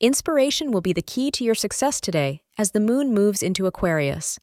[0.00, 4.38] Inspiration will be the key to your success today as the moon moves into Aquarius.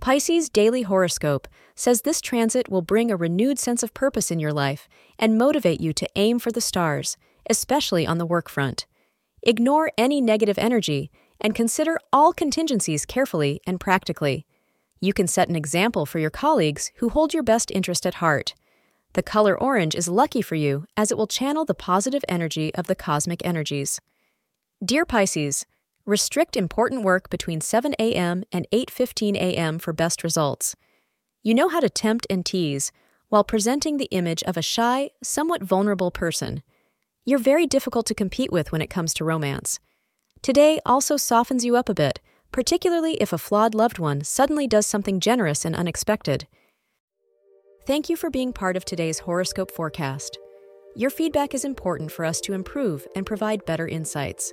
[0.00, 4.52] Pisces' daily horoscope says this transit will bring a renewed sense of purpose in your
[4.52, 4.86] life
[5.18, 7.16] and motivate you to aim for the stars,
[7.48, 8.84] especially on the work front.
[9.42, 14.44] Ignore any negative energy and consider all contingencies carefully and practically.
[15.00, 18.52] You can set an example for your colleagues who hold your best interest at heart.
[19.14, 22.88] The color orange is lucky for you as it will channel the positive energy of
[22.88, 24.02] the cosmic energies.
[24.86, 25.66] Dear Pisces,
[26.04, 28.44] restrict important work between 7 a.m.
[28.52, 29.80] and 8:15 a.m.
[29.80, 30.76] for best results.
[31.42, 32.92] You know how to tempt and tease
[33.28, 36.62] while presenting the image of a shy, somewhat vulnerable person.
[37.24, 39.80] You're very difficult to compete with when it comes to romance.
[40.40, 42.20] Today also softens you up a bit,
[42.52, 46.46] particularly if a flawed loved one suddenly does something generous and unexpected.
[47.88, 50.38] Thank you for being part of today's horoscope forecast.
[50.94, 54.52] Your feedback is important for us to improve and provide better insights.